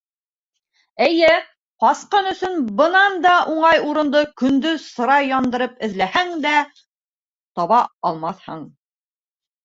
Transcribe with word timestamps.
Эйе, 1.07 1.31
ҡасҡын 1.83 2.29
өсөн 2.29 2.55
бынан 2.79 3.17
да 3.25 3.33
уңай 3.55 3.81
урынды 3.89 4.21
көндөҙ 4.41 4.79
сыра 4.85 5.17
яндырып 5.25 5.75
эҙләһәң 5.89 6.33
дә 6.47 6.55
таба 7.61 7.83
алмаҫһың. 8.11 8.65